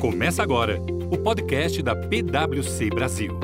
[0.00, 0.80] Começa agora
[1.12, 3.38] o podcast da PwC Brasil.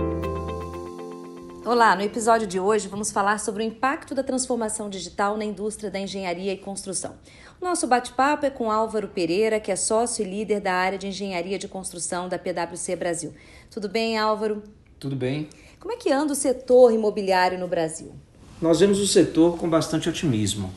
[1.67, 5.91] Olá, no episódio de hoje vamos falar sobre o impacto da transformação digital na indústria
[5.91, 7.17] da engenharia e construção.
[7.61, 11.09] O nosso bate-papo é com Álvaro Pereira, que é sócio e líder da área de
[11.09, 13.35] engenharia de construção da PwC Brasil.
[13.71, 14.63] Tudo bem, Álvaro?
[14.99, 15.51] Tudo bem.
[15.79, 18.15] Como é que anda o setor imobiliário no Brasil?
[18.63, 20.73] Nós vemos o setor com bastante otimismo.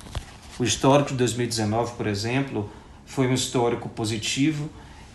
[0.60, 2.70] O histórico de 2019, por exemplo,
[3.06, 4.70] foi um histórico positivo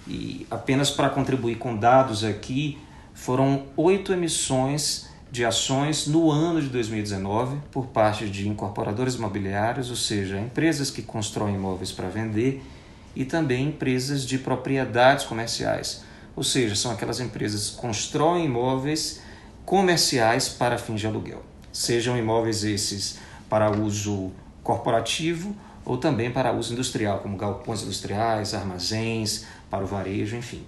[0.07, 2.79] e apenas para contribuir com dados aqui,
[3.15, 9.97] foram oito emissões de ações no ano de 2019 por parte de incorporadores imobiliários, ou
[9.97, 12.63] seja, empresas que constroem imóveis para vender,
[13.17, 16.05] e também empresas de propriedades comerciais,
[16.37, 19.23] ou seja, são aquelas empresas que constroem imóveis
[19.65, 21.43] comerciais para fins de aluguel,
[21.73, 29.45] sejam imóveis esses para uso corporativo ou também para uso industrial, como galpões industriais, armazéns,
[29.75, 30.65] para o varejo, enfim.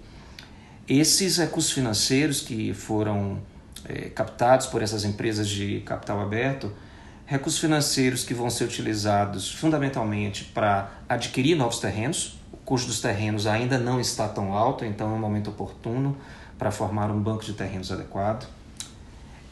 [0.88, 3.40] Esses recursos financeiros que foram
[3.85, 6.73] é, captados por essas empresas de capital aberto,
[7.24, 12.40] recursos financeiros que vão ser utilizados fundamentalmente para adquirir novos terrenos.
[12.52, 16.16] O custo dos terrenos ainda não está tão alto, então é um momento oportuno
[16.59, 18.48] para formar um banco de terrenos adequado.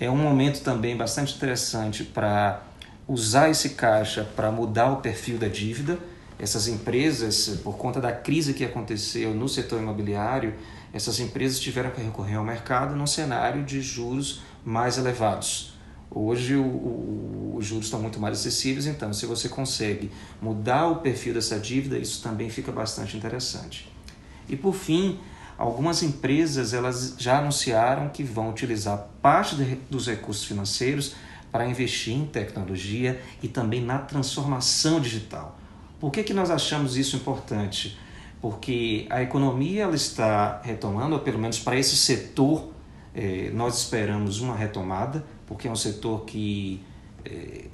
[0.01, 2.61] É um momento também bastante interessante para
[3.07, 5.97] usar esse caixa para mudar o perfil da dívida
[6.39, 10.55] essas empresas, por conta da crise que aconteceu no setor imobiliário,
[10.93, 15.75] essas empresas tiveram que recorrer ao mercado num cenário de juros mais elevados.
[16.11, 20.97] Hoje o, o, os juros estão muito mais acessíveis, então se você consegue mudar o
[20.97, 23.93] perfil dessa dívida, isso também fica bastante interessante.
[24.49, 25.19] E por fim,
[25.59, 31.17] algumas empresas elas já anunciaram que vão utilizar parte de, dos recursos financeiros
[31.51, 35.59] para investir em tecnologia e também na transformação digital.
[36.05, 37.99] Por que, que nós achamos isso importante?
[38.39, 42.75] Porque a economia ela está retomando, ou pelo menos para esse setor,
[43.15, 46.83] eh, nós esperamos uma retomada, porque é um setor que
[47.25, 47.69] eh,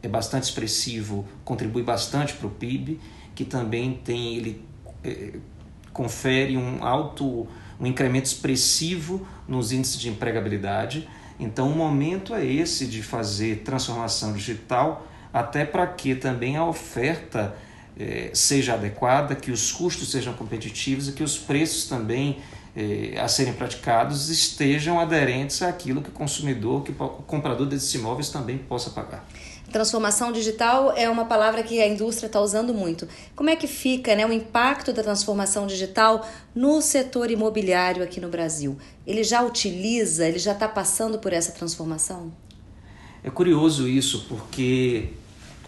[0.00, 3.00] é bastante expressivo, contribui bastante para o PIB,
[3.34, 4.64] que também tem, ele
[5.02, 5.32] eh,
[5.92, 7.48] confere um alto,
[7.80, 11.08] um incremento expressivo nos índices de empregabilidade.
[11.40, 17.56] Então, o momento é esse de fazer transformação digital até para que também a oferta
[17.98, 22.38] eh, seja adequada, que os custos sejam competitivos e que os preços também
[22.76, 28.28] eh, a serem praticados estejam aderentes àquilo que o consumidor, que o comprador desses imóveis
[28.28, 29.26] também possa pagar.
[29.72, 33.08] Transformação digital é uma palavra que a indústria está usando muito.
[33.34, 36.24] Como é que fica né, o impacto da transformação digital
[36.54, 38.78] no setor imobiliário aqui no Brasil?
[39.04, 42.32] Ele já utiliza, ele já está passando por essa transformação?
[43.24, 45.08] É curioso isso, porque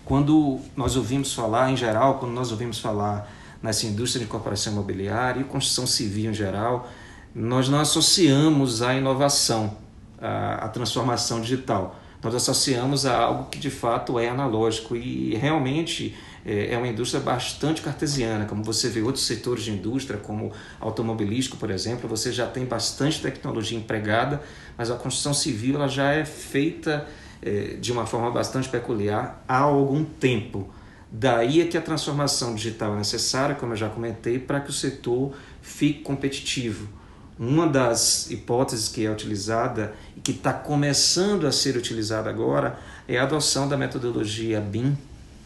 [0.07, 3.29] quando nós ouvimos falar, em geral, quando nós ouvimos falar
[3.61, 6.89] nessa indústria de incorporação imobiliária e construção civil em geral,
[7.35, 9.77] nós não associamos a inovação,
[10.21, 11.99] a transformação digital.
[12.23, 17.21] Nós associamos a algo que de fato é analógico e realmente é, é uma indústria
[17.21, 18.45] bastante cartesiana.
[18.45, 23.21] Como você vê outros setores de indústria, como automobilístico, por exemplo, você já tem bastante
[23.21, 24.41] tecnologia empregada,
[24.79, 27.09] mas a construção civil ela já é feita
[27.47, 30.69] é, de uma forma bastante peculiar há algum tempo.
[31.11, 34.73] Daí é que a transformação digital é necessária, como eu já comentei, para que o
[34.73, 36.89] setor fique competitivo.
[37.39, 43.17] Uma das hipóteses que é utilizada e que está começando a ser utilizada agora é
[43.17, 44.99] a adoção da metodologia BIM,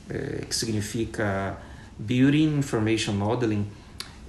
[0.08, 1.58] é, que significa
[1.98, 3.66] Building Information Modeling.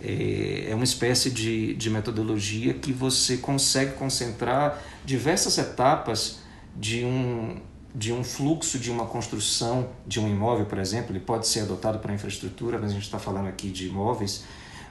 [0.03, 6.40] É, é uma espécie de, de metodologia que você consegue concentrar diversas etapas
[6.75, 7.57] de um,
[7.93, 11.99] de um fluxo de uma construção de um imóvel, por exemplo, ele pode ser adotado
[11.99, 14.43] para infraestrutura, mas a gente está falando aqui de imóveis.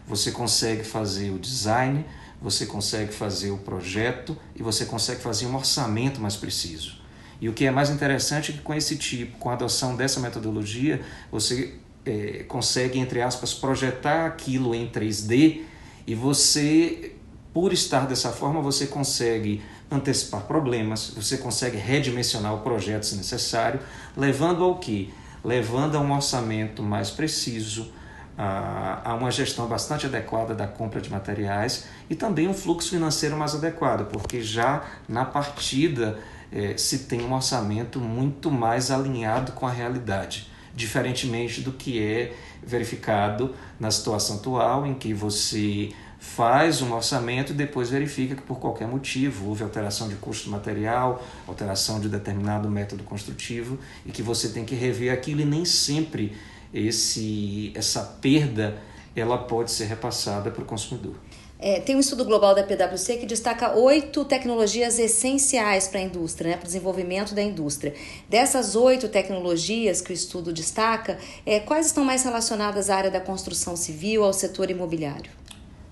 [0.06, 2.04] Você consegue fazer o design,
[2.40, 7.00] você consegue fazer o projeto e você consegue fazer um orçamento mais preciso.
[7.40, 10.20] E o que é mais interessante é que com esse tipo, com a adoção dessa
[10.20, 11.74] metodologia, você
[12.04, 15.62] é, consegue, entre aspas, projetar aquilo em 3D
[16.06, 17.14] e você,
[17.52, 23.80] por estar dessa forma, você consegue antecipar problemas, você consegue redimensionar o projeto se necessário,
[24.16, 25.12] levando ao que?
[25.44, 27.90] Levando a um orçamento mais preciso,
[28.38, 33.54] a, uma gestão bastante adequada da compra de materiais e também um fluxo financeiro mais
[33.54, 36.18] adequado, porque já na partida
[36.50, 42.34] eh, se tem um orçamento muito mais alinhado com a realidade, diferentemente do que é
[42.62, 45.90] verificado na situação atual, em que você
[46.20, 51.24] faz um orçamento e depois verifica que por qualquer motivo houve alteração de custo material,
[51.48, 56.36] alteração de determinado método construtivo e que você tem que rever aquilo e nem sempre
[56.74, 58.78] esse essa perda
[59.16, 61.14] ela pode ser repassada para o consumidor.
[61.58, 66.52] É, tem um estudo global da PwC que destaca oito tecnologias essenciais para a indústria,
[66.52, 67.94] né, para o desenvolvimento da indústria.
[68.28, 73.20] Dessas oito tecnologias que o estudo destaca, é, quais estão mais relacionadas à área da
[73.20, 75.30] construção civil, ao setor imobiliário?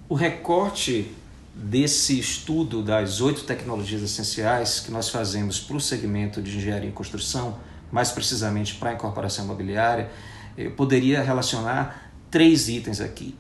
[0.09, 1.13] O recorte
[1.55, 6.93] desse estudo das oito tecnologias essenciais que nós fazemos para o segmento de engenharia e
[6.93, 7.59] construção,
[7.93, 10.11] mais precisamente para a incorporação imobiliária,
[10.57, 13.37] eu poderia relacionar três itens aqui.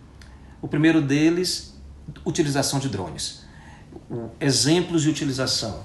[0.61, 1.75] O primeiro deles
[2.25, 3.45] utilização de drones.
[4.39, 5.83] Exemplos de utilização: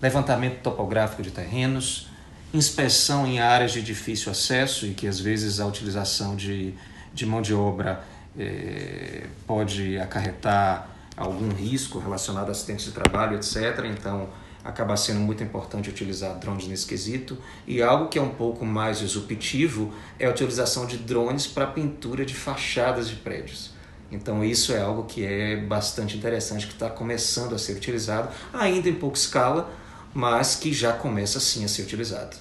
[0.00, 2.08] levantamento topográfico de terrenos,
[2.54, 6.72] inspeção em áreas de difícil acesso e que às vezes a utilização de,
[7.12, 8.04] de mão de obra
[8.36, 13.84] eh, pode acarretar algum risco relacionado a acidentes de trabalho, etc.
[13.84, 14.28] Então,
[14.64, 17.38] acaba sendo muito importante utilizar drones nesse quesito.
[17.66, 22.24] E algo que é um pouco mais disruptivo é a utilização de drones para pintura
[22.24, 23.70] de fachadas de prédios.
[24.10, 28.88] Então isso é algo que é bastante interessante, que está começando a ser utilizado, ainda
[28.88, 29.70] em pouca escala,
[30.14, 32.36] mas que já começa sim a ser utilizado.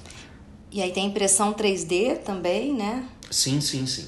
[0.72, 3.06] E aí tem impressão 3D também, né?
[3.30, 4.08] Sim, sim, sim.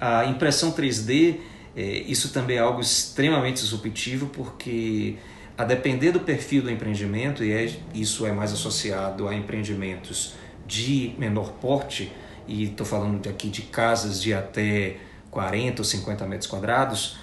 [0.00, 1.38] A impressão 3D,
[1.74, 5.16] é, isso também é algo extremamente disruptivo, porque
[5.56, 10.34] a depender do perfil do empreendimento, e é, isso é mais associado a empreendimentos
[10.66, 12.12] de menor porte,
[12.46, 14.96] e estou falando aqui de casas de até
[15.30, 17.18] 40 ou 50 metros quadrados,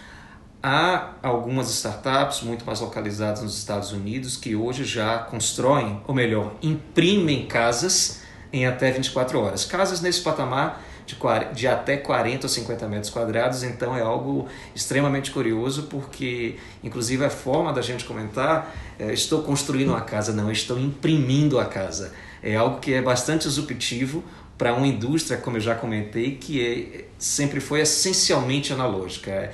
[0.61, 6.55] há algumas startups muito mais localizadas nos Estados Unidos que hoje já constroem, ou melhor,
[6.61, 8.21] imprimem casas
[8.51, 9.65] em até 24 horas.
[9.65, 11.15] Casas nesse patamar de,
[11.53, 17.29] de até 40 ou 50 metros quadrados, então é algo extremamente curioso, porque inclusive a
[17.29, 22.13] forma da gente comentar, é, estou construindo uma casa, não, estou imprimindo a casa.
[22.41, 24.23] É algo que é bastante disruptivo,
[24.57, 29.31] para uma indústria, como eu já comentei, que é, sempre foi essencialmente analógica.
[29.31, 29.53] É,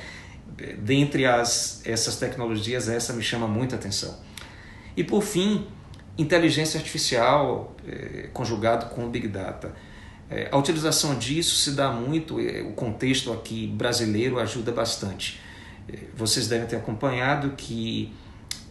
[0.78, 4.18] dentre as, essas tecnologias, essa me chama muita atenção.
[4.96, 5.66] E por fim,
[6.18, 9.74] inteligência artificial é, conjugado com Big Data.
[10.30, 15.40] É, a utilização disso se dá muito, é, o contexto aqui brasileiro ajuda bastante.
[15.92, 18.14] É, vocês devem ter acompanhado que,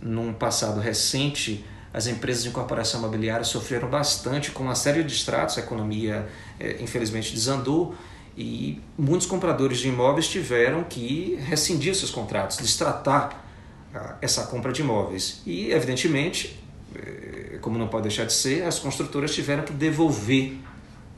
[0.00, 5.58] num passado recente, as empresas de incorporação imobiliária sofreram bastante com uma série de distratos,
[5.58, 6.28] a economia
[6.60, 7.94] é, infelizmente desandou
[8.37, 13.44] e muitos compradores de imóveis tiveram que rescindir seus contratos, destratar
[13.93, 15.43] ah, essa compra de imóveis.
[15.44, 16.62] E, evidentemente,
[16.94, 20.56] é, como não pode deixar de ser, as construtoras tiveram que devolver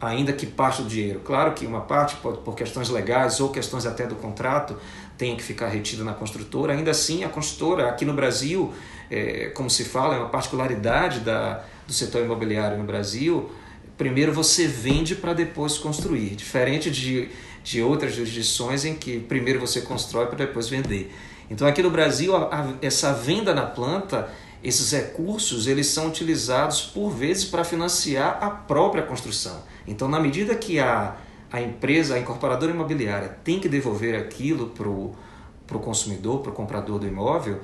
[0.01, 1.21] ainda que parte do dinheiro.
[1.21, 4.77] Claro que uma parte, por questões legais ou questões até do contrato,
[5.19, 6.73] tem que ficar retida na construtora.
[6.73, 8.73] Ainda assim, a construtora, aqui no Brasil,
[9.11, 13.51] é, como se fala, é uma particularidade da, do setor imobiliário no Brasil.
[13.99, 17.29] Primeiro você vende para depois construir, diferente de,
[17.63, 21.15] de outras jurisdições em que primeiro você constrói para depois vender.
[21.51, 24.31] Então, aqui no Brasil, a, a, essa venda na planta
[24.63, 29.63] esses recursos eles são utilizados por vezes para financiar a própria construção.
[29.87, 31.17] Então, na medida que a,
[31.51, 36.99] a empresa, a incorporadora imobiliária, tem que devolver aquilo para o consumidor, para o comprador
[36.99, 37.61] do imóvel,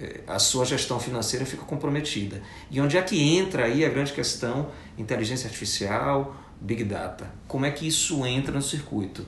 [0.00, 2.40] eh, a sua gestão financeira fica comprometida.
[2.70, 4.68] E onde é que entra aí a grande questão?
[4.96, 7.30] Inteligência artificial, Big Data.
[7.48, 9.26] Como é que isso entra no circuito?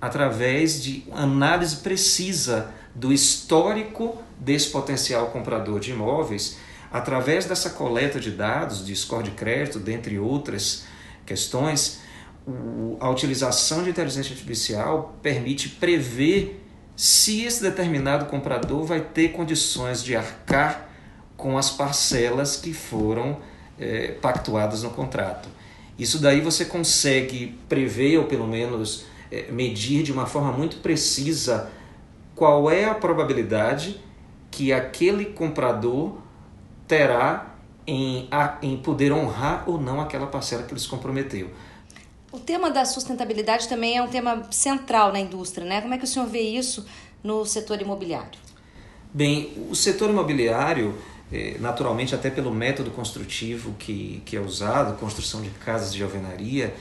[0.00, 6.58] Através de análise precisa do histórico desse potencial comprador de imóveis,
[6.92, 10.84] através dessa coleta de dados, de score de crédito, dentre outras
[11.26, 12.00] questões,
[13.00, 16.64] a utilização de inteligência artificial permite prever
[16.96, 20.88] se esse determinado comprador vai ter condições de arcar
[21.36, 23.38] com as parcelas que foram
[23.78, 25.48] é, pactuadas no contrato.
[25.98, 29.04] Isso daí você consegue prever, ou pelo menos
[29.50, 31.70] medir de uma forma muito precisa
[32.34, 34.00] qual é a probabilidade
[34.50, 36.18] que aquele comprador
[36.86, 37.54] terá
[37.86, 38.28] em,
[38.62, 41.50] em poder honrar ou não aquela parcela que ele se comprometeu.
[42.30, 45.80] O tema da sustentabilidade também é um tema central na indústria, né?
[45.80, 46.86] Como é que o senhor vê isso
[47.22, 48.38] no setor imobiliário?
[49.12, 50.94] Bem, o setor imobiliário,
[51.32, 56.74] eh, naturalmente, até pelo método construtivo que, que é usado, construção de casas de alvenaria,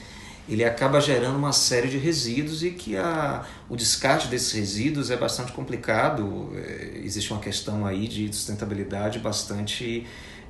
[0.47, 5.17] ele acaba gerando uma série de resíduos e que a, o descarte desses resíduos é
[5.17, 6.51] bastante complicado.
[6.55, 10.05] É, existe uma questão aí de sustentabilidade bastante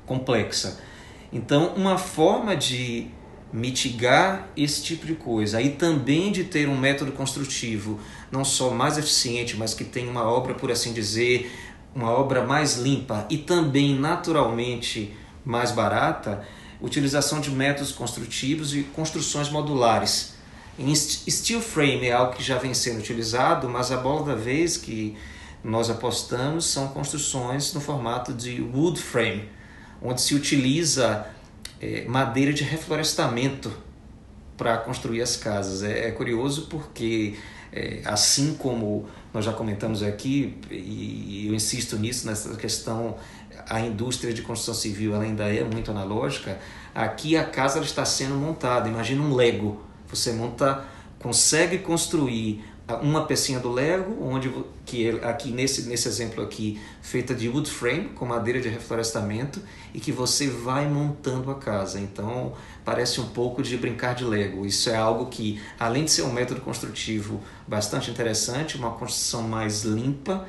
[0.06, 0.80] complexa.
[1.34, 3.10] Então, uma forma de
[3.52, 8.00] mitigar esse tipo de coisa e também de ter um método construtivo
[8.32, 11.52] não só mais eficiente, mas que tem uma obra, por assim dizer,
[11.96, 16.46] uma obra mais limpa e também naturalmente mais barata,
[16.82, 20.34] utilização de métodos construtivos e construções modulares.
[20.78, 24.78] Em steel frame é algo que já vem sendo utilizado, mas a bola da vez
[24.78, 25.18] que
[25.64, 29.50] nós apostamos são construções no formato de wood frame,
[30.02, 31.28] onde se utiliza
[31.82, 33.72] é, madeira de reflorestamento
[34.56, 35.84] para construir as casas.
[35.84, 37.36] É, é curioso porque,
[37.72, 43.18] é, assim como nós já comentamos aqui, e eu insisto nisso, nessa questão,
[43.68, 46.60] a indústria de construção civil ela ainda é muito analógica,
[46.94, 48.90] aqui a casa está sendo montada.
[48.90, 49.82] Imagina um Lego.
[50.08, 50.86] Você monta,
[51.20, 52.64] consegue construir
[53.02, 54.50] uma pecinha do Lego, onde
[54.86, 59.62] que aqui nesse nesse exemplo aqui feita de wood frame com madeira de reflorestamento
[59.94, 62.00] e que você vai montando a casa.
[62.00, 62.54] Então
[62.86, 64.66] parece um pouco de brincar de Lego.
[64.66, 69.84] Isso é algo que além de ser um método construtivo bastante interessante, uma construção mais
[69.84, 70.48] limpa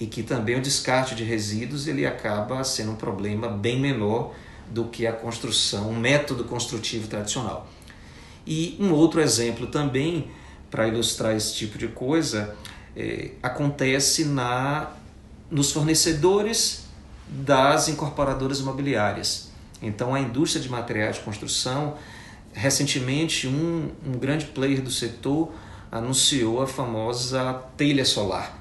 [0.00, 4.34] e que também o descarte de resíduos ele acaba sendo um problema bem menor
[4.70, 7.68] do que a construção, um método construtivo tradicional.
[8.46, 10.30] E um outro exemplo também
[10.70, 12.56] para ilustrar esse tipo de coisa,
[12.96, 14.92] é, acontece na
[15.50, 16.84] nos fornecedores
[17.28, 19.50] das incorporadoras imobiliárias.
[19.82, 21.96] Então, a indústria de materiais de construção,
[22.52, 25.52] recentemente, um, um grande player do setor
[25.90, 28.60] anunciou a famosa telha solar,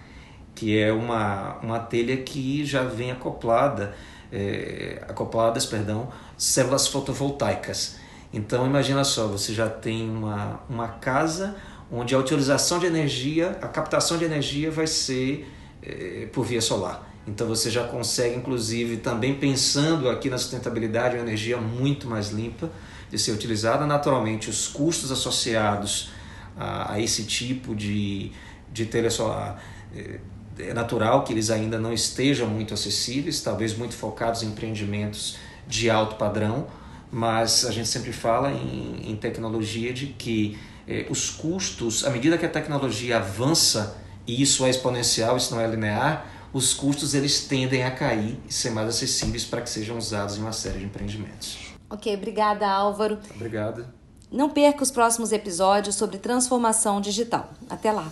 [0.60, 3.96] que é uma, uma telha que já vem acoplada,
[4.30, 7.96] é, acopladas, perdão, células fotovoltaicas.
[8.34, 11.56] Então, imagina só, você já tem uma, uma casa
[11.90, 15.50] onde a utilização de energia, a captação de energia vai ser
[15.82, 17.10] é, por via solar.
[17.26, 22.70] Então você já consegue, inclusive, também pensando aqui na sustentabilidade, uma energia muito mais limpa
[23.10, 23.86] de ser utilizada.
[23.86, 26.12] Naturalmente, os custos associados
[26.58, 28.34] a, a esse tipo de,
[28.74, 29.64] de telha solar
[29.96, 30.20] é,
[30.60, 35.38] é natural que eles ainda não estejam muito acessíveis, talvez muito focados em empreendimentos
[35.68, 36.68] de alto padrão,
[37.12, 42.38] mas a gente sempre fala em, em tecnologia de que eh, os custos, à medida
[42.38, 43.98] que a tecnologia avança,
[44.28, 48.54] e isso é exponencial, isso não é linear, os custos eles tendem a cair e
[48.54, 51.58] ser mais acessíveis para que sejam usados em uma série de empreendimentos.
[51.90, 53.20] Ok, obrigada Álvaro.
[53.36, 53.86] Obrigado.
[54.32, 57.50] Não perca os próximos episódios sobre transformação digital.
[57.68, 58.12] Até lá.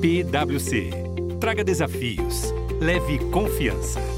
[0.00, 1.05] PwC.
[1.40, 2.54] Traga desafios.
[2.80, 4.15] Leve confiança.